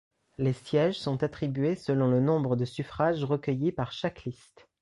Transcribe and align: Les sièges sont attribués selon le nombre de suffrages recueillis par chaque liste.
Les 0.39 0.53
sièges 0.53 0.97
sont 0.99 1.21
attribués 1.21 1.75
selon 1.75 2.09
le 2.09 2.19
nombre 2.19 2.55
de 2.55 2.65
suffrages 2.65 3.23
recueillis 3.23 3.71
par 3.71 3.91
chaque 3.91 4.23
liste. 4.23 4.67